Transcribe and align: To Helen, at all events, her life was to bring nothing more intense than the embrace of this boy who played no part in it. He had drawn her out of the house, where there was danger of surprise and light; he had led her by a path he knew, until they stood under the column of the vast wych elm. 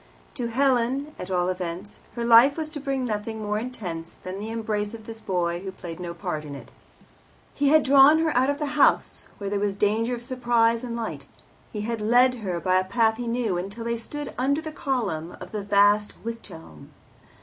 To 0.33 0.47
Helen, 0.47 1.13
at 1.19 1.29
all 1.29 1.47
events, 1.47 1.99
her 2.15 2.25
life 2.25 2.57
was 2.57 2.69
to 2.69 2.79
bring 2.79 3.05
nothing 3.05 3.39
more 3.39 3.59
intense 3.59 4.15
than 4.23 4.39
the 4.39 4.49
embrace 4.49 4.95
of 4.95 5.05
this 5.05 5.19
boy 5.21 5.59
who 5.61 5.71
played 5.71 5.99
no 5.99 6.15
part 6.15 6.43
in 6.43 6.55
it. 6.55 6.71
He 7.53 7.67
had 7.67 7.83
drawn 7.83 8.17
her 8.17 8.35
out 8.35 8.49
of 8.49 8.57
the 8.57 8.73
house, 8.81 9.27
where 9.37 9.51
there 9.51 9.59
was 9.59 9.75
danger 9.75 10.15
of 10.15 10.23
surprise 10.23 10.83
and 10.83 10.95
light; 10.95 11.27
he 11.71 11.81
had 11.81 12.01
led 12.01 12.33
her 12.41 12.59
by 12.59 12.77
a 12.79 12.83
path 12.83 13.17
he 13.17 13.27
knew, 13.27 13.59
until 13.59 13.83
they 13.83 13.95
stood 13.95 14.33
under 14.39 14.59
the 14.59 14.71
column 14.71 15.37
of 15.39 15.51
the 15.51 15.61
vast 15.61 16.15
wych 16.25 16.49
elm. 16.49 16.89